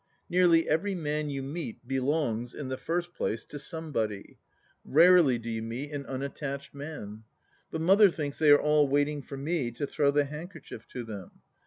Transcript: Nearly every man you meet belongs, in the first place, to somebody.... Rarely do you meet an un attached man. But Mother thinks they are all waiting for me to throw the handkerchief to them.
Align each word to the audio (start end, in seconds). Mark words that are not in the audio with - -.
Nearly 0.29 0.67
every 0.67 0.95
man 0.95 1.29
you 1.29 1.43
meet 1.43 1.87
belongs, 1.87 2.55
in 2.55 2.69
the 2.69 2.75
first 2.77 3.13
place, 3.13 3.45
to 3.45 3.59
somebody.... 3.59 4.39
Rarely 4.83 5.37
do 5.37 5.47
you 5.47 5.61
meet 5.61 5.91
an 5.91 6.07
un 6.07 6.23
attached 6.23 6.73
man. 6.73 7.23
But 7.69 7.81
Mother 7.81 8.09
thinks 8.09 8.39
they 8.39 8.49
are 8.49 8.59
all 8.59 8.87
waiting 8.87 9.21
for 9.21 9.37
me 9.37 9.69
to 9.73 9.85
throw 9.85 10.09
the 10.09 10.25
handkerchief 10.25 10.87
to 10.87 11.03
them. 11.03 11.43